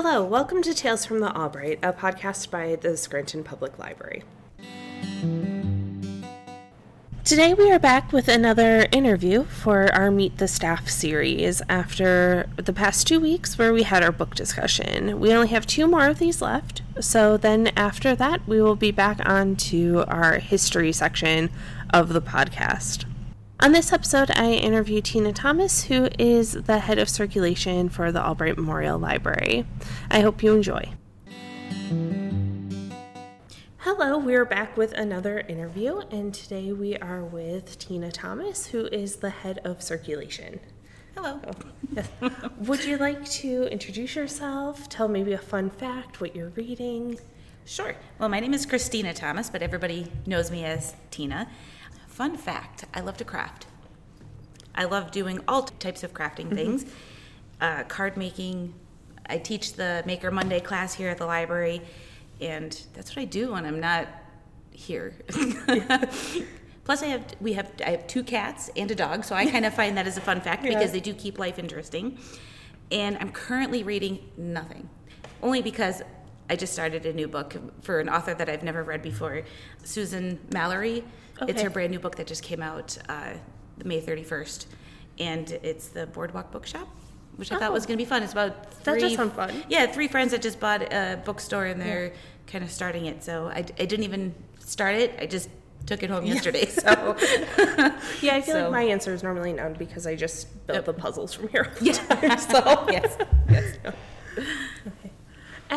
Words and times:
Hello, 0.00 0.22
welcome 0.22 0.62
to 0.62 0.72
Tales 0.74 1.04
from 1.04 1.18
the 1.18 1.36
Albright, 1.36 1.80
a 1.82 1.92
podcast 1.92 2.52
by 2.52 2.76
the 2.76 2.96
Scranton 2.96 3.42
Public 3.42 3.80
Library. 3.80 4.22
Today 7.24 7.52
we 7.52 7.72
are 7.72 7.80
back 7.80 8.12
with 8.12 8.28
another 8.28 8.86
interview 8.92 9.42
for 9.42 9.92
our 9.92 10.12
Meet 10.12 10.38
the 10.38 10.46
Staff 10.46 10.88
series 10.88 11.62
after 11.68 12.48
the 12.54 12.72
past 12.72 13.08
two 13.08 13.18
weeks 13.18 13.58
where 13.58 13.72
we 13.72 13.82
had 13.82 14.04
our 14.04 14.12
book 14.12 14.36
discussion. 14.36 15.18
We 15.18 15.32
only 15.32 15.48
have 15.48 15.66
two 15.66 15.88
more 15.88 16.06
of 16.06 16.20
these 16.20 16.40
left, 16.40 16.82
so 17.00 17.36
then 17.36 17.72
after 17.76 18.14
that 18.14 18.46
we 18.46 18.62
will 18.62 18.76
be 18.76 18.92
back 18.92 19.18
on 19.28 19.56
to 19.56 20.04
our 20.06 20.38
history 20.38 20.92
section 20.92 21.50
of 21.92 22.10
the 22.10 22.22
podcast. 22.22 23.04
On 23.60 23.72
this 23.72 23.92
episode, 23.92 24.30
I 24.36 24.52
interview 24.52 25.00
Tina 25.00 25.32
Thomas, 25.32 25.82
who 25.82 26.08
is 26.16 26.52
the 26.52 26.78
head 26.78 27.00
of 27.00 27.08
circulation 27.08 27.88
for 27.88 28.12
the 28.12 28.24
Albright 28.24 28.56
Memorial 28.56 29.00
Library. 29.00 29.66
I 30.12 30.20
hope 30.20 30.44
you 30.44 30.54
enjoy. 30.54 30.92
Hello, 33.78 34.16
we're 34.16 34.44
back 34.44 34.76
with 34.76 34.92
another 34.92 35.40
interview, 35.40 36.02
and 36.12 36.32
today 36.32 36.72
we 36.72 36.98
are 36.98 37.24
with 37.24 37.76
Tina 37.80 38.12
Thomas, 38.12 38.68
who 38.68 38.86
is 38.86 39.16
the 39.16 39.30
head 39.30 39.58
of 39.64 39.82
circulation. 39.82 40.60
Hello. 41.16 41.40
Yes. 41.92 42.08
Would 42.58 42.84
you 42.84 42.96
like 42.96 43.28
to 43.28 43.64
introduce 43.72 44.14
yourself? 44.14 44.88
Tell 44.88 45.08
maybe 45.08 45.32
a 45.32 45.38
fun 45.38 45.68
fact, 45.68 46.20
what 46.20 46.36
you're 46.36 46.50
reading? 46.50 47.18
Sure. 47.64 47.96
Well, 48.20 48.28
my 48.28 48.38
name 48.38 48.54
is 48.54 48.64
Christina 48.64 49.12
Thomas, 49.12 49.50
but 49.50 49.62
everybody 49.62 50.12
knows 50.26 50.48
me 50.52 50.64
as 50.64 50.94
Tina. 51.10 51.48
Fun 52.18 52.36
fact 52.36 52.84
I 52.92 52.98
love 52.98 53.16
to 53.18 53.24
craft. 53.24 53.66
I 54.74 54.86
love 54.86 55.12
doing 55.12 55.38
all 55.46 55.62
types 55.62 56.02
of 56.02 56.12
crafting 56.12 56.52
things 56.52 56.84
uh, 57.60 57.84
card 57.84 58.16
making. 58.16 58.74
I 59.26 59.38
teach 59.38 59.74
the 59.74 60.02
Maker 60.04 60.32
Monday 60.32 60.58
class 60.58 60.94
here 60.94 61.10
at 61.10 61.18
the 61.18 61.26
library, 61.26 61.80
and 62.40 62.76
that's 62.92 63.14
what 63.14 63.22
I 63.22 63.24
do 63.24 63.52
when 63.52 63.64
I'm 63.64 63.78
not 63.78 64.08
here. 64.72 65.14
Plus, 66.84 67.04
I 67.04 67.06
have 67.06 67.36
we 67.40 67.52
have 67.52 67.70
I 67.86 67.90
have 67.90 68.08
two 68.08 68.24
cats 68.24 68.68
and 68.74 68.90
a 68.90 68.96
dog, 68.96 69.24
so 69.24 69.36
I 69.36 69.48
kind 69.48 69.64
of 69.64 69.72
find 69.72 69.96
that 69.96 70.08
as 70.08 70.16
a 70.16 70.20
fun 70.20 70.40
fact 70.40 70.64
Yeah. 70.64 70.74
because 70.74 70.90
they 70.90 70.98
do 70.98 71.14
keep 71.14 71.38
life 71.38 71.56
interesting. 71.56 72.18
And 72.90 73.16
I'm 73.18 73.30
currently 73.30 73.84
reading 73.84 74.18
nothing, 74.36 74.88
only 75.40 75.62
because 75.62 76.02
I 76.50 76.56
just 76.56 76.72
started 76.72 77.04
a 77.06 77.12
new 77.12 77.28
book 77.28 77.54
for 77.82 78.00
an 78.00 78.08
author 78.08 78.34
that 78.34 78.48
I've 78.48 78.62
never 78.62 78.82
read 78.82 79.02
before, 79.02 79.42
Susan 79.84 80.38
Mallery. 80.52 81.04
It's 81.42 81.62
her 81.62 81.70
brand 81.70 81.92
new 81.92 81.98
book 82.00 82.16
that 82.16 82.26
just 82.26 82.42
came 82.42 82.62
out 82.62 82.96
uh, 83.08 83.34
May 83.84 84.00
31st, 84.00 84.66
and 85.20 85.50
it's 85.62 85.88
the 85.88 86.06
Boardwalk 86.06 86.50
Bookshop, 86.50 86.88
which 87.36 87.52
I 87.52 87.58
thought 87.58 87.72
was 87.72 87.84
Oh. 87.84 87.88
going 87.88 87.98
to 87.98 88.04
be 88.04 88.08
fun. 88.08 88.22
It's 88.22 88.32
about 88.32 88.70
That 88.84 88.92
three, 88.92 89.00
does 89.00 89.14
sound 89.14 89.32
fun. 89.34 89.62
Yeah, 89.68 89.86
three 89.86 90.08
friends 90.08 90.32
that 90.32 90.42
just 90.42 90.58
bought 90.58 90.82
a 90.92 91.20
bookstore 91.24 91.66
and 91.66 91.80
they're 91.80 92.12
kind 92.46 92.64
of 92.64 92.70
starting 92.70 93.06
it. 93.06 93.22
So 93.22 93.46
I, 93.48 93.58
I 93.58 93.62
didn't 93.84 94.02
even 94.04 94.34
start 94.58 94.96
it. 94.96 95.14
I 95.20 95.26
just 95.26 95.48
took 95.86 96.02
it 96.02 96.10
home 96.10 96.24
yesterday. 96.26 96.66
So 96.66 96.82
Yeah, 98.20 98.34
I 98.34 98.40
feel 98.40 98.54
So- 98.54 98.62
like 98.64 98.72
my 98.72 98.82
answer 98.82 99.12
is 99.14 99.22
normally 99.22 99.52
no 99.52 99.72
because 99.78 100.06
I 100.06 100.16
just 100.16 100.66
built 100.66 100.76
Yep. 100.78 100.84
the 100.86 100.92
puzzles 100.94 101.32
from 101.34 101.48
here. 101.48 101.68
all 101.78 101.84
the 101.84 101.92
time, 101.92 102.38
so 102.38 102.86
yes, 102.90 103.16
yes. 103.48 103.76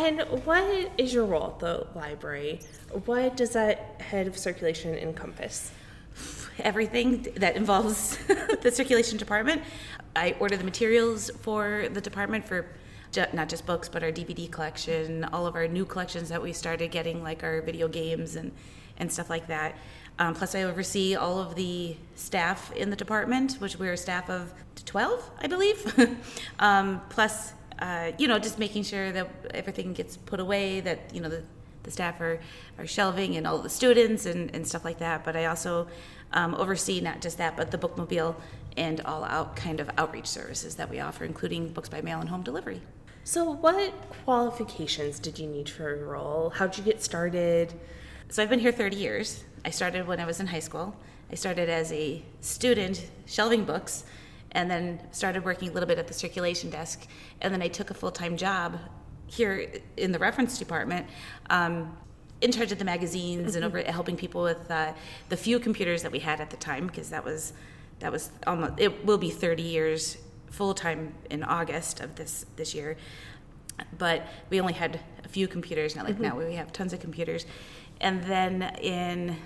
And 0.02 0.22
what 0.46 0.92
is 0.98 1.14
your 1.14 1.26
role 1.26 1.52
at 1.54 1.60
the 1.60 1.86
library? 1.94 2.60
What 3.06 3.38
does 3.38 3.52
that 3.52 4.02
head 4.02 4.26
of 4.26 4.36
circulation 4.36 4.96
encompass? 4.96 5.72
everything 6.60 7.26
that 7.38 7.56
involves 7.56 8.18
the 8.62 8.72
circulation 8.72 9.18
department. 9.18 9.62
I 10.16 10.36
order 10.40 10.58
the 10.58 10.64
materials 10.64 11.30
for 11.42 11.88
the 11.92 12.02
department 12.02 12.46
for 12.46 12.66
not 13.34 13.48
just 13.50 13.66
books, 13.66 13.90
but 13.90 14.04
our 14.04 14.12
DVD 14.12 14.50
collection, 14.50 15.24
all 15.26 15.46
of 15.48 15.56
our 15.56 15.68
new 15.68 15.86
collections 15.86 16.30
that 16.30 16.42
we 16.42 16.52
started 16.54 16.92
getting, 16.92 17.24
like 17.24 17.44
our 17.44 17.62
video 17.62 17.88
games 17.88 18.36
and, 18.36 18.52
and 18.98 19.12
stuff 19.12 19.30
like 19.30 19.48
that. 19.48 19.76
Um, 20.20 20.34
plus, 20.34 20.56
I 20.56 20.64
oversee 20.64 21.16
all 21.16 21.40
of 21.40 21.56
the 21.56 21.96
staff 22.16 22.72
in 22.74 22.90
the 22.90 22.96
department, 22.96 23.54
which 23.54 23.78
we're 23.78 23.94
a 23.94 23.98
staff 23.98 24.30
of 24.30 24.54
12, 24.86 25.32
I 25.40 25.48
believe. 25.48 26.18
um, 26.60 27.02
plus, 27.10 27.54
uh, 27.82 28.12
you 28.18 28.28
know, 28.28 28.40
just 28.40 28.60
making 28.60 28.84
sure 28.84 29.12
that 29.12 29.28
everything 29.54 29.94
gets 29.94 30.16
put 30.16 30.40
away, 30.40 30.80
that, 30.82 31.14
you 31.14 31.20
know, 31.20 31.30
the, 31.30 31.44
the 31.84 31.92
staff 31.92 32.22
are, 32.22 32.40
are 32.78 32.86
shelving 32.86 33.36
and 33.36 33.48
all 33.48 33.58
the 33.58 33.70
students 33.70 34.26
and, 34.26 34.54
and 34.56 34.68
stuff 34.68 34.86
like 34.86 35.00
that. 35.00 35.24
But 35.26 35.36
I 35.36 35.46
also 35.46 35.88
um, 36.32 36.54
oversee 36.56 37.02
not 37.02 37.22
just 37.22 37.40
that, 37.40 37.58
but 37.58 37.72
the 37.72 37.78
bookmobile 37.78 38.36
and 38.78 39.02
all 39.02 39.24
out 39.24 39.56
kind 39.56 39.80
of 39.80 39.90
outreach 39.98 40.28
services 40.28 40.76
that 40.76 40.90
we 40.90 41.00
offer, 41.00 41.26
including 41.26 41.70
books 41.70 41.90
by 41.90 42.02
mail 42.02 42.20
and 42.20 42.30
home 42.30 42.44
delivery. 42.44 42.82
So, 43.24 43.52
what 43.52 43.94
qualifications 44.24 45.20
did 45.20 45.38
you 45.38 45.48
need 45.48 45.70
for 45.70 45.96
your 45.96 46.08
role? 46.08 46.50
How'd 46.50 46.78
you 46.78 46.84
get 46.84 47.04
started? 47.04 47.74
So 48.30 48.42
I've 48.42 48.50
been 48.50 48.60
here 48.60 48.72
30 48.72 48.96
years. 48.96 49.44
I 49.66 49.72
started 49.72 50.08
when 50.08 50.20
I 50.20 50.26
was 50.26 50.40
in 50.40 50.48
high 50.48 50.60
school. 50.60 50.96
I 51.32 51.36
started 51.36 51.70
as 51.70 51.92
a 51.92 52.24
student 52.40 53.10
shelving 53.26 53.66
books 53.66 54.06
and 54.52 54.70
then 54.70 55.00
started 55.12 55.46
working 55.46 55.70
a 55.70 55.72
little 55.72 55.88
bit 55.88 55.98
at 55.98 56.08
the 56.08 56.14
circulation 56.14 56.70
desk. 56.70 57.08
And 57.42 57.54
then 57.54 57.62
I 57.62 57.68
took 57.68 57.90
a 57.90 57.94
full 57.94 58.12
time 58.12 58.38
job 58.38 58.78
here 59.28 59.72
in 59.98 60.12
the 60.12 60.20
reference 60.20 60.58
department. 60.58 61.08
Um, 61.50 61.98
in 62.42 62.52
charge 62.52 62.72
of 62.72 62.80
the 62.80 62.86
magazines 62.86 63.56
and 63.56 63.64
over 63.64 63.80
helping 63.84 64.18
people 64.18 64.42
with 64.42 64.70
uh, 64.72 64.94
the 65.30 65.38
few 65.38 65.60
computers 65.60 66.02
that 66.02 66.12
we 66.12 66.20
had 66.20 66.42
at 66.42 66.50
the 66.50 66.58
time 66.58 66.88
because 66.88 67.10
that 67.12 67.24
was 67.24 67.54
that 68.00 68.12
was 68.12 68.32
almost 68.48 68.74
it 68.78 69.06
will 69.06 69.20
be 69.20 69.30
30 69.30 69.62
years 69.62 70.18
full 70.50 70.74
time 70.74 71.14
in 71.30 71.44
August 71.44 72.00
of 72.00 72.16
this 72.16 72.48
this 72.56 72.74
year 72.74 72.98
but 73.98 74.26
we 74.50 74.60
only 74.60 74.74
had 74.74 75.00
a 75.24 75.28
few 75.28 75.48
computers 75.48 75.96
not 75.96 76.06
like 76.06 76.20
now 76.20 76.36
we 76.36 76.56
have 76.56 76.74
tons 76.74 76.94
of 76.94 77.00
computers 77.00 77.46
and 78.02 78.24
then 78.24 78.64
in 78.82 79.38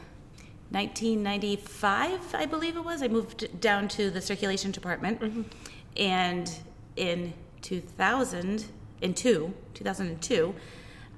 1995 0.72 2.36
i 2.36 2.46
believe 2.46 2.76
it 2.76 2.84
was. 2.84 3.02
I 3.02 3.08
moved 3.08 3.62
down 3.62 3.88
to 3.90 4.10
the 4.10 4.22
circulation 4.22 4.72
department. 4.72 5.48
And 5.96 6.52
in 6.96 7.34
2000 7.62 8.66
in 9.02 9.14
two, 9.14 9.54
2002 9.74 10.56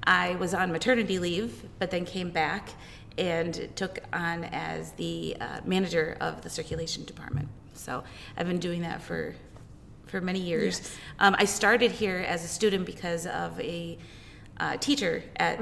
i 0.04 0.36
was 0.36 0.54
on 0.54 0.72
maternity 0.72 1.20
leave 1.20 1.66
but 1.80 1.92
then 1.92 2.06
came 2.06 2.30
back 2.30 2.70
and 3.18 3.70
took 3.76 4.00
on 4.14 4.44
as 4.46 4.92
the 4.94 5.36
uh, 5.42 5.60
manager 5.66 6.18
of 6.22 6.42
the 6.42 6.50
circulation 6.50 7.04
department. 7.06 7.48
So 7.74 8.04
i've 8.36 8.48
been 8.48 8.60
doing 8.60 8.82
that 8.82 9.02
for 9.02 9.36
for 10.08 10.22
many 10.22 10.40
years. 10.40 10.80
Yes. 10.80 10.98
Um, 11.20 11.36
I 11.38 11.46
started 11.46 11.92
here 11.92 12.26
as 12.28 12.44
a 12.44 12.48
student 12.48 12.86
because 12.86 13.28
of 13.28 13.60
a 13.60 13.98
uh, 14.60 14.78
teacher 14.78 15.24
at 15.36 15.60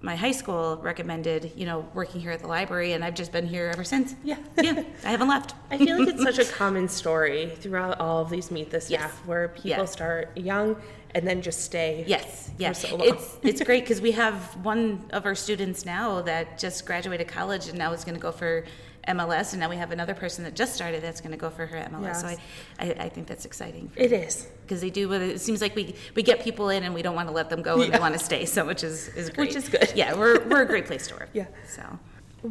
my 0.00 0.14
high 0.14 0.30
school 0.32 0.78
recommended, 0.82 1.52
you 1.56 1.66
know, 1.66 1.88
working 1.92 2.20
here 2.20 2.30
at 2.30 2.40
the 2.40 2.46
library, 2.46 2.92
and 2.92 3.04
I've 3.04 3.14
just 3.14 3.32
been 3.32 3.46
here 3.46 3.70
ever 3.72 3.82
since. 3.84 4.14
Yeah. 4.22 4.36
yeah, 4.62 4.84
I 5.04 5.10
haven't 5.10 5.28
left. 5.28 5.54
I 5.70 5.78
feel 5.78 5.98
like 5.98 6.08
it's 6.14 6.22
such 6.22 6.38
a 6.38 6.44
common 6.52 6.88
story 6.88 7.52
throughout 7.56 7.98
all 8.00 8.22
of 8.22 8.30
these 8.30 8.50
Meet 8.50 8.70
the 8.70 8.80
Staff 8.80 9.00
Yes. 9.00 9.26
where 9.26 9.48
people 9.48 9.70
Yeah. 9.70 9.84
start 9.86 10.36
young 10.36 10.76
and 11.14 11.26
then 11.26 11.42
just 11.42 11.62
stay. 11.62 12.04
Yes, 12.06 12.50
for 12.50 12.62
yes. 12.62 12.82
so 12.88 12.96
long. 12.96 13.08
It's 13.08 13.38
it's 13.42 13.62
great 13.62 13.82
because 13.84 14.00
we 14.00 14.12
have 14.12 14.34
one 14.64 15.04
of 15.10 15.26
our 15.26 15.34
students 15.34 15.84
now 15.84 16.20
that 16.22 16.58
just 16.58 16.86
graduated 16.86 17.26
college 17.28 17.68
and 17.68 17.78
now 17.78 17.92
is 17.92 18.04
going 18.04 18.14
to 18.14 18.20
go 18.20 18.30
for 18.30 18.64
MLS, 19.06 19.52
and 19.52 19.60
now 19.60 19.68
we 19.70 19.76
have 19.76 19.90
another 19.90 20.14
person 20.14 20.44
that 20.44 20.54
just 20.54 20.74
started 20.74 21.02
that's 21.02 21.20
going 21.20 21.30
to 21.30 21.36
go 21.38 21.48
for 21.50 21.64
her 21.66 21.78
MLS. 21.92 22.16
So 22.20 22.26
I, 22.26 22.36
I, 22.78 22.90
I 23.04 23.08
think 23.08 23.26
that's 23.26 23.44
exciting. 23.44 23.90
It 23.96 24.12
is. 24.12 24.48
because 24.62 24.80
they 24.80 24.90
do. 24.90 25.10
It 25.12 25.40
seems 25.40 25.60
like 25.62 25.74
we 25.76 25.94
we 26.14 26.22
get 26.22 26.42
people 26.42 26.68
in 26.68 26.82
and 26.84 26.92
we 26.94 27.02
don't 27.02 27.14
want 27.14 27.28
to 27.28 27.34
let 27.34 27.48
them 27.48 27.62
go 27.62 27.74
and 27.80 27.90
Yeah. 27.90 27.98
we 27.98 28.00
want 28.00 28.14
to 28.18 28.20
stay. 28.24 28.44
So 28.44 28.66
which 28.66 28.82
is 28.84 29.08
is 29.16 29.30
great. 29.30 29.48
Which 29.48 29.56
is 29.56 29.68
good. 29.68 29.92
Yeah, 29.94 30.14
we're 30.14 30.40
we're 30.48 30.62
a 30.62 30.66
great 30.66 30.86
place 30.86 31.06
to 31.08 31.14
work. 31.14 31.30
Yeah. 31.34 31.46
So 31.66 31.82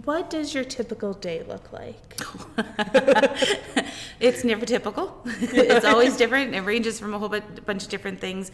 What 0.05 0.29
does 0.29 0.53
your 0.53 0.63
typical 0.63 1.13
day 1.13 1.43
look 1.47 1.71
like? 1.71 2.19
it's 4.19 4.43
never 4.43 4.65
typical. 4.65 5.21
it's 5.25 5.85
always 5.85 6.17
different. 6.17 6.55
It 6.55 6.61
ranges 6.61 6.99
from 6.99 7.13
a 7.13 7.19
whole 7.19 7.29
bunch 7.29 7.83
of 7.83 7.89
different 7.89 8.19
things. 8.19 8.51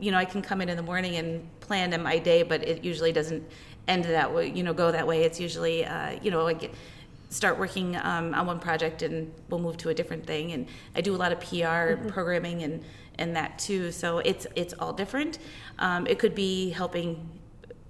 You 0.00 0.12
know, 0.12 0.18
I 0.18 0.24
can 0.24 0.42
come 0.42 0.60
in 0.60 0.68
in 0.68 0.76
the 0.76 0.82
morning 0.82 1.16
and 1.16 1.48
plan 1.60 2.00
my 2.02 2.18
day, 2.18 2.42
but 2.42 2.62
it 2.62 2.84
usually 2.84 3.12
doesn't 3.12 3.42
end 3.88 4.04
that 4.04 4.32
way. 4.32 4.50
You 4.50 4.62
know, 4.62 4.72
go 4.72 4.92
that 4.92 5.06
way. 5.06 5.24
It's 5.24 5.40
usually 5.40 5.84
uh, 5.84 6.18
you 6.22 6.30
know 6.30 6.46
I 6.46 6.52
get 6.52 6.72
start 7.28 7.58
working 7.58 7.96
um, 7.96 8.34
on 8.34 8.46
one 8.46 8.58
project 8.58 9.02
and 9.02 9.32
we'll 9.48 9.60
move 9.60 9.76
to 9.78 9.90
a 9.90 9.94
different 9.94 10.26
thing. 10.26 10.52
And 10.52 10.66
I 10.94 11.00
do 11.00 11.14
a 11.14 11.18
lot 11.18 11.32
of 11.32 11.40
PR 11.40 12.08
programming 12.08 12.62
and 12.62 12.84
and 13.20 13.34
that 13.34 13.58
too. 13.58 13.90
So 13.90 14.18
it's 14.18 14.46
it's 14.54 14.74
all 14.78 14.92
different. 14.92 15.38
Um, 15.78 16.06
it 16.06 16.18
could 16.18 16.34
be 16.34 16.70
helping 16.70 17.38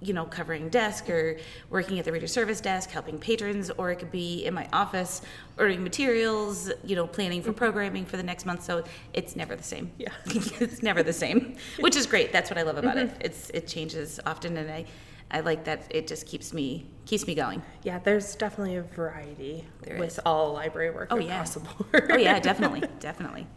you 0.01 0.13
know, 0.13 0.25
covering 0.25 0.69
desk 0.69 1.09
or 1.09 1.37
working 1.69 1.99
at 1.99 2.05
the 2.05 2.11
reader 2.11 2.27
service 2.27 2.61
desk, 2.61 2.89
helping 2.89 3.17
patrons, 3.17 3.69
or 3.71 3.91
it 3.91 3.97
could 3.97 4.11
be 4.11 4.45
in 4.45 4.53
my 4.53 4.67
office 4.71 5.21
ordering 5.57 5.83
materials, 5.83 6.71
you 6.85 6.95
know, 6.95 7.05
planning 7.05 7.41
for 7.41 7.51
programming 7.51 8.05
for 8.05 8.15
the 8.15 8.23
next 8.23 8.45
month. 8.45 8.63
So 8.63 8.83
it's 9.13 9.35
never 9.35 9.55
the 9.55 9.63
same. 9.63 9.91
Yeah. 9.97 10.09
it's 10.25 10.81
never 10.81 11.03
the 11.03 11.13
same, 11.13 11.57
which 11.79 11.95
is 11.95 12.05
great. 12.05 12.31
That's 12.31 12.49
what 12.49 12.57
I 12.57 12.61
love 12.61 12.77
about 12.77 12.97
it. 12.97 13.11
It's 13.19 13.49
it 13.49 13.67
changes 13.67 14.19
often, 14.25 14.55
and 14.57 14.71
I 14.71 14.85
I 15.31 15.41
like 15.41 15.65
that 15.65 15.85
it 15.89 16.07
just 16.07 16.25
keeps 16.25 16.53
me 16.53 16.87
keeps 17.05 17.25
me 17.27 17.35
going. 17.35 17.61
Yeah, 17.83 17.99
there's 17.99 18.35
definitely 18.35 18.75
a 18.75 18.83
variety 18.83 19.65
There 19.81 19.97
with 19.99 20.13
is. 20.13 20.19
all 20.25 20.53
library 20.53 20.91
work 20.91 21.07
Oh, 21.11 21.17
across 21.19 21.55
yeah. 21.55 21.61
the 21.63 21.83
board. 21.83 22.11
Oh 22.11 22.17
yeah, 22.17 22.39
definitely, 22.49 22.83
definitely, 22.99 23.47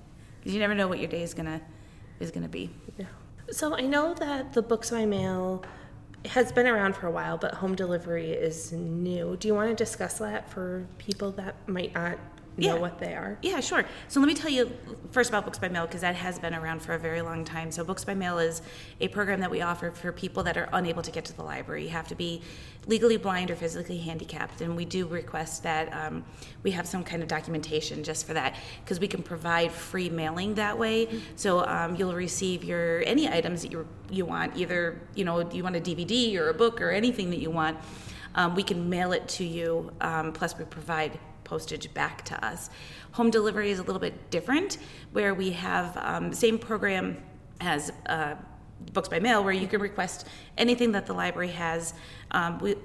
because 0.41 0.53
you 0.55 0.61
never 0.61 0.75
know 0.75 0.89
what 0.89 0.99
your 0.99 1.09
day 1.09 1.23
is 1.23 1.35
gonna 1.35 1.61
is 2.21 2.31
gonna 2.31 2.49
be. 2.49 2.71
Yeah. 2.99 3.07
So 3.51 3.75
I 3.75 3.83
know 3.83 4.15
that 4.15 4.53
the 4.53 4.63
books 4.63 4.91
by 4.91 5.05
mail 5.07 5.65
has 6.27 6.53
been 6.53 6.67
around 6.69 6.95
for 6.95 7.07
a 7.09 7.11
while, 7.11 7.37
but 7.37 7.55
home 7.55 7.75
delivery 7.75 8.31
is 8.31 8.73
new. 8.73 9.37
Do 9.39 9.49
you 9.49 9.55
want 9.55 9.71
to 9.71 9.75
discuss 9.75 10.19
that 10.19 10.49
for 10.49 10.87
people 10.99 11.33
that 11.33 11.57
might 11.69 11.93
not 11.95 12.17
know 12.57 12.75
Yeah. 12.75 12.81
what 12.81 12.99
they 12.99 13.15
are? 13.15 13.39
Yeah, 13.43 13.61
sure. 13.61 13.85
So 14.09 14.21
let 14.21 14.27
me 14.27 14.35
tell 14.35 14.51
you 14.51 14.71
first 15.11 15.31
about 15.31 15.45
Books 15.45 15.59
by 15.59 15.69
Mail 15.69 15.87
because 15.87 16.03
that 16.03 16.15
has 16.17 16.39
been 16.39 16.55
around 16.55 16.81
for 16.83 16.93
a 16.95 16.99
very 16.99 17.23
long 17.23 17.45
time. 17.45 17.71
So 17.73 17.83
Books 17.85 18.05
by 18.05 18.15
Mail 18.15 18.39
is 18.39 18.61
a 19.01 19.09
program 19.09 19.41
that 19.41 19.51
we 19.51 19.63
offer 19.63 19.91
for 19.91 20.13
people 20.13 20.43
that 20.43 20.57
are 20.57 20.69
unable 20.73 21.03
to 21.03 21.11
get 21.11 21.25
to 21.27 21.33
the 21.37 21.43
library. 21.43 21.85
You 21.85 21.91
have 21.91 22.09
to 22.09 22.15
be 22.15 22.43
legally 22.87 23.17
blind 23.17 23.51
or 23.51 23.55
physically 23.57 23.99
handicapped, 23.99 24.61
and 24.61 24.77
we 24.77 24.85
do 24.85 25.07
request 25.07 25.63
that 25.63 25.93
um, 25.95 26.25
we 26.63 26.73
have 26.73 26.87
some 26.87 27.05
kind 27.05 27.23
of 27.23 27.29
documentation 27.29 28.03
just 28.03 28.27
for 28.27 28.35
that 28.35 28.57
because 28.85 28.99
we 29.01 29.07
can 29.09 29.23
provide 29.23 29.71
free 29.73 30.11
mailing 30.11 30.55
that 30.55 30.77
way. 30.79 31.09
So 31.37 31.65
um, 31.67 31.97
you'll 31.97 32.15
receive 32.15 32.65
your 32.65 33.03
any 33.07 33.29
items 33.29 33.63
that 33.63 33.73
you 33.73 33.87
you 34.11 34.27
want, 34.27 34.57
either 34.57 35.01
you 35.15 35.25
know 35.25 35.49
you 35.51 35.63
want 35.63 35.77
a 35.77 35.81
DVD 35.81 36.37
or 36.39 36.51
a 36.51 36.55
book 36.55 36.81
or 36.81 36.91
anything 36.91 37.31
that 37.31 37.41
you 37.41 37.51
want. 37.51 37.79
Um, 38.35 38.55
we 38.55 38.63
can 38.63 38.89
mail 38.89 39.13
it 39.13 39.29
to 39.29 39.45
you. 39.45 39.91
Um, 40.01 40.33
plus, 40.33 40.59
we 40.59 40.65
provide 40.65 41.19
postage 41.53 41.93
back 41.93 42.25
to 42.25 42.35
us. 42.43 42.71
Home 43.13 43.31
delivery 43.31 43.71
is 43.71 43.79
a 43.79 43.83
little 43.83 44.01
bit 44.01 44.31
different, 44.31 44.79
where 45.13 45.35
we 45.35 45.51
have 45.51 45.95
um, 45.99 46.33
same 46.33 46.59
program 46.59 47.23
as 47.61 47.93
uh, 48.07 48.37
books 48.95 49.11
by 49.11 49.21
mail, 49.21 49.45
where 49.45 49.53
you 49.53 49.69
can 49.69 49.83
request 49.83 50.27
anything 50.57 50.93
that 50.93 51.05
the 51.05 51.13
library 51.13 51.51
has. 51.51 51.93
Um, 52.31 52.59
we, 52.59 52.77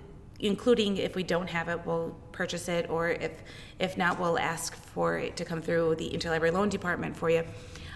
including 0.42 0.98
if 0.98 1.16
we 1.16 1.24
don't 1.24 1.50
have 1.50 1.70
it, 1.70 1.80
we'll 1.86 2.14
purchase 2.34 2.68
it, 2.68 2.90
or 2.90 3.10
if 3.10 3.32
if 3.80 3.98
not, 3.98 4.20
we'll 4.20 4.38
ask 4.38 4.76
for 4.76 5.18
it 5.18 5.38
to 5.38 5.46
come 5.46 5.62
through 5.62 5.96
the 5.96 6.10
interlibrary 6.10 6.52
loan 6.52 6.68
department 6.68 7.16
for 7.16 7.30
you. 7.30 7.44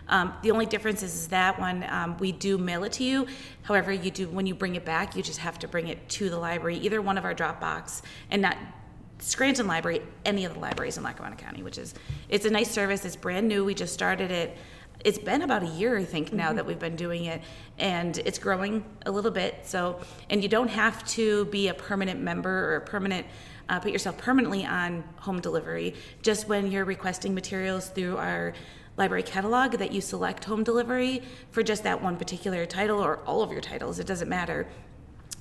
Um, 0.07 0.33
the 0.41 0.51
only 0.51 0.65
difference 0.65 1.03
is, 1.03 1.13
is 1.13 1.27
that 1.27 1.59
one 1.59 1.85
um, 1.89 2.17
we 2.17 2.31
do 2.31 2.57
mail 2.57 2.85
it 2.85 2.93
to 2.93 3.03
you. 3.03 3.27
However, 3.63 3.91
you 3.91 4.09
do 4.09 4.29
when 4.29 4.45
you 4.47 4.55
bring 4.55 4.75
it 4.75 4.85
back, 4.85 5.17
you 5.17 5.21
just 5.21 5.39
have 5.39 5.59
to 5.59 5.67
bring 5.67 5.89
it 5.89 5.99
to 6.17 6.29
the 6.29 6.39
library, 6.39 6.77
either 6.77 7.01
one 7.01 7.17
of 7.17 7.25
our 7.25 7.33
drop 7.33 7.59
box, 7.59 8.01
and 8.29 8.41
not 8.41 8.55
Scranton 9.21 9.67
Library, 9.67 10.01
any 10.25 10.45
of 10.45 10.55
the 10.55 10.59
libraries 10.59 10.97
in 10.97 11.03
Lackawanna 11.03 11.35
County, 11.35 11.61
which 11.61 11.77
is 11.77 11.93
it's 12.27 12.45
a 12.45 12.49
nice 12.49 12.71
service. 12.71 13.05
It's 13.05 13.15
brand 13.15 13.47
new. 13.47 13.63
We 13.63 13.75
just 13.75 13.93
started 13.93 14.31
it. 14.31 14.57
It's 15.05 15.19
been 15.19 15.43
about 15.43 15.63
a 15.63 15.67
year, 15.67 15.97
I 15.97 16.03
think, 16.05 16.33
now 16.33 16.53
that 16.53 16.65
we've 16.65 16.79
been 16.79 16.95
doing 16.95 17.25
it, 17.25 17.41
and 17.77 18.17
it's 18.19 18.37
growing 18.37 18.83
a 19.05 19.11
little 19.11 19.31
bit. 19.31 19.59
So, 19.63 19.99
and 20.29 20.43
you 20.43 20.49
don't 20.49 20.69
have 20.69 21.03
to 21.09 21.45
be 21.45 21.69
a 21.69 21.73
permanent 21.73 22.19
member 22.19 22.73
or 22.73 22.75
a 22.77 22.81
permanent. 22.81 23.25
Uh, 23.69 23.79
put 23.79 23.91
yourself 23.91 24.17
permanently 24.17 24.65
on 24.65 25.03
home 25.17 25.39
delivery. 25.39 25.95
Just 26.21 26.47
when 26.47 26.71
you're 26.71 26.85
requesting 26.85 27.33
materials 27.33 27.89
through 27.89 28.17
our 28.17 28.53
library 28.97 29.23
catalog, 29.23 29.73
that 29.73 29.91
you 29.91 30.01
select 30.01 30.45
home 30.45 30.63
delivery 30.63 31.23
for 31.51 31.63
just 31.63 31.83
that 31.83 32.01
one 32.01 32.17
particular 32.17 32.65
title 32.65 32.99
or 32.99 33.19
all 33.25 33.41
of 33.41 33.51
your 33.51 33.61
titles. 33.61 33.97
It 33.97 34.05
doesn't 34.05 34.29
matter 34.29 34.67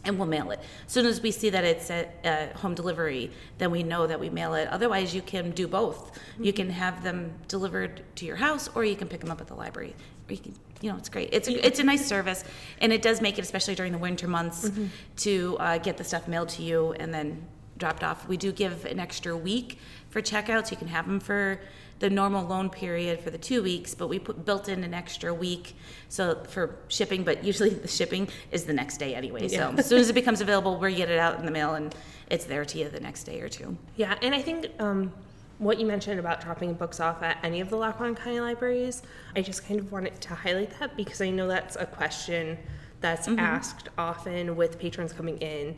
and 0.05 0.19
we'll 0.19 0.29
mail 0.29 0.50
it. 0.50 0.61
As 0.87 0.93
soon 0.93 1.06
as 1.06 1.20
we 1.20 1.31
see 1.31 1.50
that 1.50 1.64
it's 1.64 1.91
at 1.91 2.14
uh, 2.25 2.58
home 2.58 2.75
delivery, 2.75 3.31
then 3.58 3.70
we 3.70 3.82
know 3.82 4.06
that 4.06 4.19
we 4.19 4.31
mail 4.31 4.55
it. 4.55 4.69
Otherwise, 4.69 5.14
you 5.14 5.23
can 5.23 5.50
do 5.50 5.69
both. 5.69 6.19
You 6.38 6.52
can 6.52 6.70
have 6.70 7.02
them 7.02 7.32
delivered 7.49 8.02
to 8.17 8.25
your 8.25 8.37
house, 8.37 8.69
or 8.75 8.85
you 8.85 8.97
can 8.97 9.08
pick 9.08 9.20
them 9.20 9.31
up 9.31 9.41
at 9.41 9.47
the 9.47 9.55
library. 9.55 9.94
Or 10.29 10.32
you 10.32 10.38
can, 10.38 10.55
you 10.81 10.91
know, 10.91 10.97
it's 10.97 11.08
great. 11.08 11.29
It's 11.32 11.49
a, 11.49 11.67
it's 11.67 11.81
a 11.81 11.85
nice 11.85 12.06
service, 12.06 12.44
and 12.81 12.93
it 12.93 13.02
does 13.02 13.20
make 13.20 13.38
it, 13.38 13.43
especially 13.43 13.75
during 13.75 13.93
the 13.93 13.99
winter 13.99 14.26
months, 14.26 14.70
to 15.19 15.56
uh, 15.61 15.79
get 15.79 15.99
the 15.99 16.05
stuff 16.05 16.26
mailed 16.26 16.49
to 16.50 16.62
you 16.62 16.93
and 16.94 17.12
then 17.12 17.47
dropped 17.80 18.04
off. 18.04 18.28
We 18.28 18.36
do 18.36 18.52
give 18.52 18.84
an 18.84 19.00
extra 19.00 19.36
week 19.36 19.78
for 20.10 20.22
checkouts. 20.22 20.70
You 20.70 20.76
can 20.76 20.88
have 20.88 21.06
them 21.06 21.18
for 21.18 21.60
the 21.98 22.08
normal 22.08 22.46
loan 22.46 22.70
period 22.70 23.20
for 23.20 23.30
the 23.30 23.38
two 23.38 23.62
weeks, 23.62 23.94
but 23.94 24.08
we 24.08 24.18
put 24.18 24.44
built 24.46 24.68
in 24.68 24.84
an 24.84 24.94
extra 24.94 25.34
week 25.34 25.74
so 26.08 26.42
for 26.48 26.76
shipping. 26.88 27.24
But 27.24 27.44
usually 27.44 27.70
the 27.70 27.88
shipping 27.88 28.28
is 28.52 28.64
the 28.64 28.72
next 28.72 28.98
day 28.98 29.14
anyway. 29.14 29.48
So 29.48 29.74
as 29.76 29.86
soon 29.86 29.98
as 29.98 30.08
it 30.08 30.14
becomes 30.14 30.40
available, 30.40 30.78
we 30.78 30.94
get 30.94 31.10
it 31.10 31.18
out 31.18 31.38
in 31.40 31.44
the 31.44 31.50
mail 31.52 31.74
and 31.74 31.94
it's 32.30 32.44
there 32.44 32.64
to 32.64 32.78
you 32.78 32.88
the 32.88 33.00
next 33.00 33.24
day 33.24 33.40
or 33.40 33.48
two. 33.48 33.76
Yeah, 33.96 34.16
and 34.22 34.34
I 34.34 34.40
think 34.40 34.68
um, 34.78 35.12
what 35.58 35.78
you 35.78 35.84
mentioned 35.86 36.18
about 36.20 36.40
dropping 36.40 36.74
books 36.74 37.00
off 37.00 37.22
at 37.22 37.36
any 37.42 37.60
of 37.60 37.68
the 37.68 37.76
Lackawanna 37.76 38.14
County 38.14 38.40
libraries, 38.40 39.02
I 39.36 39.42
just 39.42 39.66
kind 39.66 39.78
of 39.78 39.92
wanted 39.92 40.18
to 40.22 40.34
highlight 40.34 40.78
that 40.78 40.96
because 40.96 41.20
I 41.20 41.28
know 41.30 41.48
that's 41.48 41.76
a 41.76 41.86
question 41.86 42.56
that's 43.00 43.26
Mm-hmm. 43.26 43.38
asked 43.40 43.88
often 43.98 44.56
with 44.56 44.78
patrons 44.78 45.12
coming 45.12 45.38
in, 45.38 45.76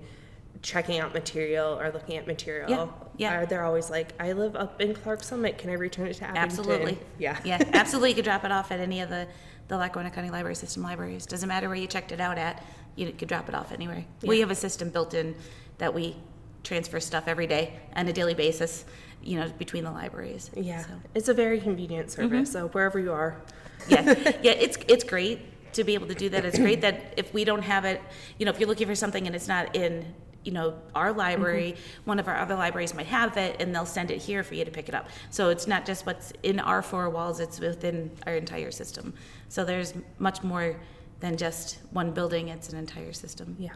checking 0.61 1.01
out 1.01 1.13
material 1.13 1.79
or 1.81 1.91
looking 1.91 2.17
at 2.17 2.27
material. 2.27 2.71
Yeah, 2.71 2.87
yeah. 3.17 3.35
Are 3.39 3.47
they're 3.47 3.65
always 3.65 3.91
like, 3.91 4.13
I 4.21 4.33
live 4.33 4.55
up 4.55 4.81
in 4.81 4.95
Clarks 4.95 5.27
Summit. 5.27 5.59
Can 5.59 5.71
I 5.71 5.75
return 5.75 6.07
it 6.07 6.15
to 6.15 6.25
Abington? 6.25 6.43
Absolutely. 6.43 6.99
Yeah. 7.19 7.39
Yeah, 7.45 7.63
absolutely. 7.73 8.11
You 8.11 8.17
could 8.17 8.25
drop 8.25 8.45
it 8.45 8.53
off 8.53 8.71
at 8.71 8.79
any 8.79 9.01
of 9.01 9.09
the, 9.09 9.27
the 9.69 9.77
Lackawanna 9.77 10.11
County 10.11 10.31
Library 10.31 10.55
System 10.55 10.83
libraries. 10.83 11.27
Doesn't 11.27 11.49
matter 11.49 11.69
where 11.69 11.77
you 11.77 11.87
checked 11.87 12.13
it 12.13 12.21
out 12.21 12.39
at, 12.39 12.63
you 12.95 13.11
could 13.13 13.29
drop 13.29 13.49
it 13.49 13.55
off 13.55 13.73
anywhere. 13.73 14.05
We 14.23 14.41
have 14.41 14.51
a 14.51 14.55
system 14.55 14.91
built 14.91 15.15
in 15.15 15.35
that 15.79 15.95
we 15.95 16.17
transfer 16.63 17.01
stuff 17.01 17.25
every 17.27 17.47
day 17.47 17.81
on 17.97 18.07
a 18.07 18.13
daily 18.13 18.35
basis, 18.35 18.85
you 19.23 19.41
know, 19.41 19.49
between 19.59 19.85
the 19.85 19.91
libraries. 19.91 20.51
Yeah. 20.55 20.83
So, 20.83 20.91
It's 21.15 21.29
a 21.29 21.35
very 21.35 21.61
convenient 21.61 22.11
service. 22.11 22.51
Mm-hmm. 22.51 22.53
So 22.53 22.69
wherever 22.69 22.99
you 22.99 23.13
are. 23.13 23.41
yeah, 23.89 24.03
yeah, 24.43 24.53
it's 24.53 24.79
it's 24.87 25.05
great 25.05 25.41
to 25.73 25.85
be 25.85 25.95
able 25.95 26.07
to 26.07 26.15
do 26.15 26.29
that. 26.29 26.45
It's 26.45 26.59
great 26.59 26.83
that 26.83 27.15
if 27.17 27.33
we 27.33 27.45
don't 27.45 27.63
have 27.63 27.85
it, 27.85 28.01
you 28.39 28.45
know, 28.45 28.53
if 28.53 28.61
you're 28.61 28.69
looking 28.69 28.87
for 28.87 28.95
something 28.95 29.27
and 29.27 29.35
it's 29.35 29.49
not 29.49 29.75
in, 29.75 30.15
you 30.45 30.53
know, 30.53 30.75
our 30.95 31.13
library, 31.13 31.77
one 32.05 32.19
of 32.19 32.29
our 32.29 32.37
other 32.39 32.55
libraries 32.55 32.95
might 32.95 33.07
have 33.07 33.37
it, 33.37 33.57
and 33.61 33.75
they'll 33.75 33.87
send 33.87 34.11
it 34.11 34.21
here 34.21 34.43
for 34.43 34.55
you 34.55 34.65
to 34.65 34.71
pick 34.71 34.89
it 34.89 34.95
up. 34.95 35.09
So 35.31 35.51
it's 35.51 35.67
not 35.67 35.87
just 35.87 36.07
what's 36.07 36.33
in 36.43 36.59
our 36.61 36.83
four 36.83 37.09
walls; 37.11 37.41
it's 37.41 37.61
within 37.61 38.11
our 38.27 38.35
entire 38.35 38.71
system. 38.71 39.15
So 39.49 39.65
there's 39.65 39.95
much 40.19 40.43
more 40.43 40.77
than 41.21 41.37
just 41.37 41.79
one 41.91 42.11
building; 42.13 42.49
it's 42.49 42.73
an 42.73 42.79
entire 42.79 43.13
system. 43.13 43.57
Yeah. 43.59 43.73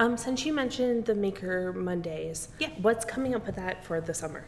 Um, 0.00 0.16
since 0.16 0.46
you 0.46 0.52
mentioned 0.54 1.04
the 1.04 1.14
Maker 1.14 1.72
Mondays, 1.74 2.48
Yeah. 2.58 2.70
what's 2.80 3.04
coming 3.04 3.34
up 3.34 3.46
with 3.46 3.56
that 3.56 3.84
for 3.84 4.00
the 4.00 4.14
summer? 4.14 4.46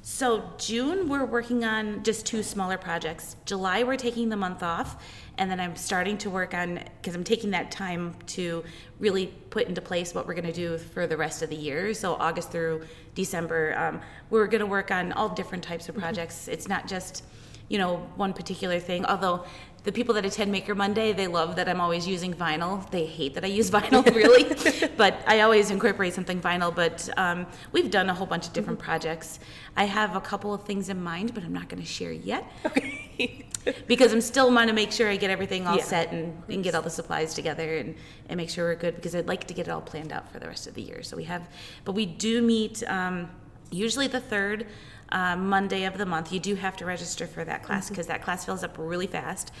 So 0.00 0.44
June 0.56 1.08
we're 1.08 1.26
working 1.26 1.64
on 1.64 2.02
just 2.02 2.24
two 2.24 2.42
smaller 2.42 2.78
projects. 2.78 3.36
July 3.44 3.82
we're 3.82 3.96
taking 3.96 4.30
the 4.30 4.36
month 4.36 4.62
off, 4.62 5.02
and 5.38 5.50
then 5.50 5.60
I'm 5.60 5.76
starting 5.76 6.18
to 6.18 6.30
work 6.30 6.52
on 6.52 6.80
because 7.00 7.14
I'm 7.14 7.24
taking 7.24 7.50
that 7.50 7.70
time 7.70 8.14
to 8.28 8.64
really 8.98 9.26
put 9.50 9.68
into 9.68 9.80
place 9.80 10.14
what 10.14 10.26
we're 10.26 10.34
going 10.34 10.44
to 10.46 10.52
do 10.52 10.78
for 10.78 11.06
the 11.06 11.16
rest 11.16 11.42
of 11.42 11.48
the 11.48 11.56
year. 11.56 11.94
So 11.94 12.14
August 12.14 12.50
through 12.50 12.84
December, 13.14 13.76
um, 13.78 14.00
we're 14.30 14.46
going 14.46 14.60
to 14.60 14.66
work 14.66 14.90
on 14.90 15.12
all 15.12 15.28
different 15.28 15.64
types 15.64 15.88
of 15.88 15.96
projects. 15.96 16.48
It's 16.48 16.68
not 16.68 16.86
just 16.86 17.24
you 17.68 17.78
know 17.78 17.96
one 18.16 18.32
particular 18.32 18.80
thing. 18.80 19.04
Although 19.06 19.44
the 19.84 19.92
people 19.92 20.14
that 20.14 20.24
attend 20.26 20.50
Maker 20.52 20.74
Monday, 20.74 21.12
they 21.12 21.26
love 21.26 21.56
that 21.56 21.68
I'm 21.68 21.80
always 21.80 22.06
using 22.06 22.34
vinyl. 22.34 22.88
They 22.90 23.06
hate 23.06 23.34
that 23.34 23.44
I 23.44 23.48
use 23.48 23.70
vinyl, 23.78 24.04
really, 24.14 24.88
but 24.96 25.14
I 25.26 25.40
always 25.40 25.70
incorporate 25.70 26.14
something 26.14 26.40
vinyl. 26.40 26.74
But 26.74 27.08
um, 27.16 27.46
we've 27.72 27.90
done 27.90 28.10
a 28.10 28.14
whole 28.14 28.26
bunch 28.26 28.46
of 28.46 28.52
different 28.52 28.78
projects. 28.78 29.38
I 29.76 29.84
have 29.84 30.16
a 30.16 30.20
couple 30.20 30.52
of 30.52 30.64
things 30.64 30.88
in 30.88 31.02
mind, 31.02 31.32
but 31.34 31.44
I'm 31.44 31.52
not 31.52 31.68
going 31.68 31.82
to 31.82 31.88
share 31.88 32.12
yet 32.12 32.44
okay. 32.66 33.46
because 33.86 34.12
I'm 34.12 34.20
still 34.20 34.52
want 34.52 34.68
to 34.68 34.74
make 34.74 34.92
sure 34.92 35.08
I 35.08 35.16
get 35.16 35.30
everything 35.30 35.66
all 35.66 35.76
Yeah. 35.76 35.84
set 35.84 36.12
and, 36.12 36.42
and 36.48 36.64
get 36.64 36.74
all 36.74 36.82
the 36.82 36.90
supplies 36.90 37.34
together 37.34 37.76
and, 37.76 37.94
and 38.28 38.36
make 38.36 38.50
sure 38.50 38.66
we're 38.66 38.74
good 38.74 38.96
because 38.96 39.14
I'd 39.14 39.28
like 39.28 39.46
to 39.46 39.54
get 39.54 39.68
it 39.68 39.70
all 39.70 39.80
planned 39.80 40.12
out 40.12 40.30
for 40.30 40.38
the 40.38 40.48
rest 40.48 40.66
of 40.66 40.74
the 40.74 40.82
year. 40.82 41.02
So 41.02 41.16
we 41.16 41.24
have, 41.24 41.48
but 41.84 41.92
we 41.92 42.04
do 42.04 42.42
meet 42.42 42.82
um, 42.88 43.30
usually 43.70 44.06
the 44.06 44.20
third 44.20 44.66
uh, 45.10 45.36
Monday 45.36 45.84
of 45.84 45.98
the 45.98 46.06
month. 46.06 46.32
You 46.32 46.40
do 46.40 46.54
have 46.54 46.76
to 46.78 46.84
register 46.84 47.26
for 47.26 47.44
that 47.44 47.62
class 47.62 47.88
because 47.88 48.06
that 48.06 48.22
class 48.22 48.44
fills 48.44 48.62
up 48.64 48.76
really 48.78 49.06
fast. 49.06 49.52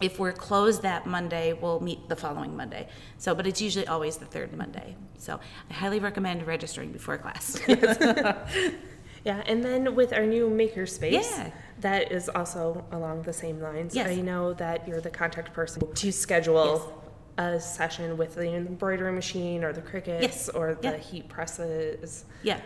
If 0.00 0.18
we're 0.18 0.32
closed 0.32 0.82
that 0.82 1.06
Monday, 1.06 1.52
we'll 1.52 1.80
meet 1.80 2.08
the 2.08 2.16
following 2.16 2.56
Monday. 2.56 2.88
So, 3.18 3.34
but 3.34 3.46
it's 3.46 3.60
usually 3.60 3.86
always 3.86 4.16
the 4.16 4.26
third 4.26 4.56
Monday. 4.56 4.96
So 5.18 5.38
I 5.70 5.72
highly 5.74 6.00
recommend 6.00 6.46
registering 6.46 6.90
before 6.92 7.18
class. 7.18 7.60
Yeah, 9.24 9.42
and 9.46 9.62
then 9.64 9.94
with 9.94 10.12
our 10.12 10.26
new 10.26 10.48
makerspace, 10.50 11.12
Yeah. 11.12 11.50
that 11.80 12.10
is 12.10 12.28
also 12.28 12.84
along 12.90 13.22
the 13.22 13.32
same 13.32 13.60
lines. 13.60 13.94
Yes. 13.94 14.08
I 14.10 14.16
know 14.16 14.52
that 14.54 14.88
you're 14.88 15.00
the 15.00 15.10
contact 15.10 15.52
person 15.52 15.82
to 15.94 16.12
schedule 16.12 17.00
a 17.38 17.58
session 17.58 18.16
with 18.18 18.34
the 18.34 18.54
embroidery 18.54 19.12
machine 19.12 19.64
or 19.64 19.72
the 19.72 19.80
Cricuts 19.80 20.22
Yes. 20.22 20.48
or 20.50 20.74
the 20.74 20.88
Yeah. 20.88 20.96
heat 20.98 21.28
presses. 21.28 22.24
Yeah, 22.42 22.60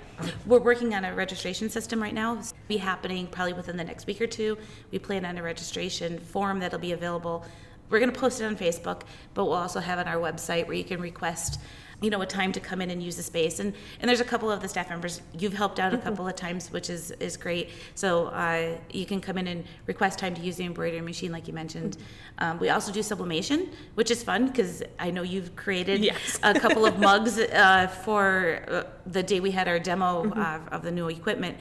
we're 0.45 0.59
working 0.59 0.93
on 0.95 1.05
a 1.05 1.15
registration 1.15 1.71
system 1.71 2.03
right 2.03 2.15
now. 2.15 2.33
It'll 2.39 2.53
be 2.67 2.79
happening 2.79 3.29
probably 3.29 3.53
within 3.53 3.77
the 3.77 3.85
next 3.85 4.07
week 4.07 4.21
or 4.21 4.27
two. 4.27 4.59
We 4.91 4.99
plan 4.99 5.25
on 5.25 5.39
a 5.39 5.43
registration 5.43 6.19
form 6.19 6.59
that'll 6.59 6.81
be 6.81 6.93
available. 6.93 7.45
We're 7.91 8.01
going 8.01 8.11
to 8.13 8.19
post 8.19 8.41
it 8.41 8.45
on 8.45 8.57
Facebook, 8.57 9.03
but 9.35 9.45
we'll 9.45 9.55
also 9.55 9.79
have 9.79 10.01
it 10.01 10.09
on 10.09 10.13
our 10.13 10.21
website 10.21 10.67
where 10.67 10.77
you 10.77 10.83
can 10.85 11.01
request, 11.01 11.61
you 12.03 12.11
know, 12.11 12.21
a 12.21 12.27
time 12.27 12.53
to 12.53 12.61
come 12.61 12.83
in 12.83 12.91
and 12.91 13.03
use 13.03 13.17
the 13.17 13.23
space. 13.23 13.59
And 13.59 13.73
and 14.01 14.09
there's 14.09 14.21
a 14.21 14.25
couple 14.25 14.51
of 14.51 14.61
the 14.61 14.69
staff 14.69 14.91
members 14.91 15.23
you've 15.39 15.55
helped 15.55 15.81
out 15.81 15.95
a 15.95 15.99
couple 15.99 16.29
of 16.29 16.37
times, 16.37 16.71
which 16.71 16.91
is 16.91 17.11
is 17.13 17.37
great. 17.37 17.71
So 17.95 18.27
uh, 18.27 18.77
you 18.91 19.07
can 19.07 19.21
come 19.21 19.39
in 19.39 19.47
and 19.47 19.65
request 19.87 20.19
time 20.19 20.35
to 20.35 20.43
use 20.43 20.57
the 20.57 20.65
embroidery 20.65 21.01
machine, 21.01 21.33
like 21.33 21.49
you 21.49 21.55
mentioned. 21.55 21.97
Um, 22.39 22.59
we 22.59 22.69
also 22.69 22.93
do 22.93 23.03
sublimation, 23.03 23.71
which 23.95 24.11
is 24.11 24.23
fun 24.23 24.47
because 24.49 24.83
I 24.99 25.11
know 25.11 25.23
you've 25.23 25.57
created 25.57 26.01
Yes. 26.05 26.39
a 26.43 26.53
couple 26.59 26.85
of 26.85 26.99
mugs 27.09 27.39
uh, 27.39 27.87
for 28.05 28.63
uh, 28.69 28.83
the 29.07 29.23
day 29.23 29.41
we 29.41 29.51
had 29.53 29.67
our 29.67 29.79
demo 29.79 30.31
uh, 30.35 30.61
of 30.73 30.83
the 30.83 30.91
new 30.91 31.09
equipment. 31.09 31.57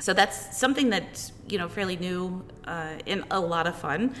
So 0.00 0.12
that's 0.12 0.58
something 0.58 0.90
that's 0.90 1.32
you 1.48 1.58
know 1.58 1.68
fairly 1.68 1.96
new 1.96 2.44
uh, 2.66 2.94
and 3.06 3.24
a 3.30 3.38
lot 3.38 3.66
of 3.68 3.76
fun. 3.76 4.14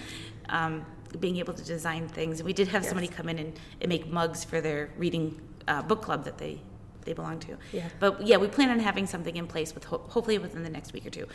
Um, 0.48 0.86
being 1.20 1.36
able 1.38 1.54
to 1.54 1.64
design 1.64 2.08
things. 2.08 2.42
We 2.42 2.52
did 2.52 2.68
have 2.68 2.82
Yes. 2.82 2.90
somebody 2.90 3.08
come 3.08 3.28
in 3.30 3.38
and, 3.38 3.52
and 3.80 3.88
make 3.88 4.06
mugs 4.08 4.44
for 4.44 4.60
their 4.60 4.90
reading 4.98 5.40
uh, 5.68 5.82
book 5.82 6.02
club 6.02 6.24
that 6.24 6.38
they 6.38 6.60
they 7.04 7.12
belong 7.12 7.38
to. 7.38 7.56
Yeah. 7.72 7.88
But 8.00 8.26
yeah, 8.26 8.36
we 8.36 8.48
plan 8.48 8.68
on 8.70 8.80
having 8.80 9.06
something 9.06 9.36
in 9.36 9.46
place 9.46 9.74
with 9.76 9.84
ho- 9.84 10.02
hopefully 10.08 10.38
within 10.38 10.64
the 10.64 10.70
next 10.70 10.92
week 10.92 11.06
or 11.06 11.10
two. 11.10 11.26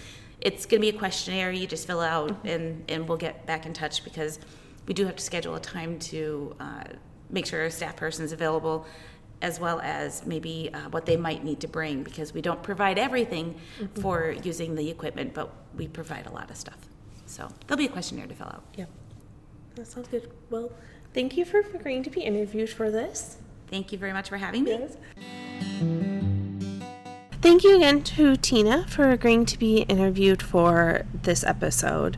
It's 0.41 0.65
going 0.65 0.81
to 0.81 0.91
be 0.91 0.95
a 0.95 1.00
questionnaire 1.00 1.50
you 1.51 1.65
just 1.65 1.88
fill 1.88 2.01
out 2.01 2.29
Mm-hmm. 2.29 2.47
and 2.47 2.83
and 2.91 3.07
we'll 3.07 3.17
get 3.17 3.45
back 3.45 3.65
in 3.65 3.71
touch 3.73 4.03
because 4.03 4.39
we 4.88 4.93
do 4.93 5.05
have 5.05 5.15
to 5.15 5.23
schedule 5.23 5.55
a 5.55 5.59
time 5.61 5.97
to 6.00 6.55
uh, 6.59 6.83
make 7.29 7.45
sure 7.45 7.61
our 7.61 7.69
staff 7.69 7.95
person 7.95 8.25
is 8.25 8.33
available 8.33 8.85
as 9.41 9.59
well 9.59 9.79
as 9.81 10.25
maybe 10.25 10.69
uh, 10.73 10.89
what 10.89 11.05
they 11.05 11.15
might 11.17 11.43
need 11.43 11.59
to 11.61 11.67
bring 11.67 12.03
because 12.03 12.33
we 12.33 12.41
don't 12.41 12.61
provide 12.61 13.00
everything 13.00 13.55
Mm-hmm. 13.79 14.01
for 14.01 14.35
using 14.43 14.75
the 14.75 14.89
equipment 14.89 15.33
but 15.33 15.53
we 15.77 15.88
provide 15.88 16.25
a 16.27 16.31
lot 16.31 16.50
of 16.51 16.57
stuff 16.57 16.77
so 17.25 17.47
there'll 17.67 17.77
be 17.77 17.85
a 17.85 17.89
questionnaire 17.89 18.27
to 18.27 18.35
fill 18.35 18.47
out 18.47 18.63
Yep. 18.75 18.89
That 19.75 19.88
sounds 19.88 20.09
good. 20.09 20.29
Well, 20.50 20.69
thank 21.13 21.38
you 21.38 21.45
for 21.45 21.59
agreeing 21.59 22.03
to 22.03 22.09
be 22.09 22.21
interviewed 22.21 22.69
for 22.69 22.91
this. 22.91 23.38
Thank 23.71 23.91
you 23.91 23.97
very 23.97 24.13
much 24.13 24.29
for 24.29 24.37
having 24.37 24.63
me 24.63 24.77
Thank 27.41 27.63
you 27.63 27.75
again 27.75 28.03
to 28.03 28.35
Tina 28.35 28.85
for 28.87 29.09
agreeing 29.09 29.47
to 29.47 29.57
be 29.57 29.77
interviewed 29.83 30.43
for 30.43 31.07
this 31.11 31.43
episode. 31.43 32.17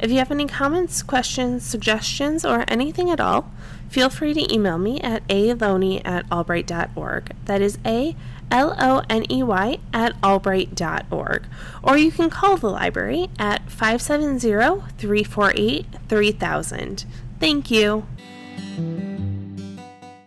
If 0.00 0.10
you 0.10 0.18
have 0.18 0.32
any 0.32 0.46
comments, 0.46 1.00
questions, 1.00 1.64
suggestions, 1.64 2.44
or 2.44 2.64
anything 2.66 3.08
at 3.08 3.20
all, 3.20 3.52
feel 3.88 4.10
free 4.10 4.34
to 4.34 4.52
email 4.52 4.76
me 4.76 5.00
at 5.00 5.26
aloney 5.28 6.02
at 6.04 6.26
albright.org. 6.30 7.36
That 7.44 7.60
is 7.60 7.78
A 7.86 8.16
L 8.50 8.74
O 8.80 9.02
N 9.08 9.30
E 9.30 9.44
Y 9.44 9.78
at 9.92 10.16
albright.org. 10.24 11.46
Or 11.82 11.96
you 11.96 12.10
can 12.10 12.28
call 12.28 12.56
the 12.56 12.70
library 12.70 13.30
at 13.38 13.70
570 13.70 14.82
348 14.98 15.86
3000. 16.08 17.04
Thank 17.38 17.70
you. 17.70 18.06